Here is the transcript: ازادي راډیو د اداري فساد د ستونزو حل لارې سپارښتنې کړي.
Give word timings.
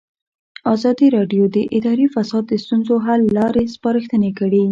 ازادي 0.73 1.07
راډیو 1.17 1.43
د 1.55 1.57
اداري 1.77 2.07
فساد 2.15 2.43
د 2.47 2.53
ستونزو 2.63 2.95
حل 3.05 3.21
لارې 3.37 3.63
سپارښتنې 3.75 4.31
کړي. 4.39 4.59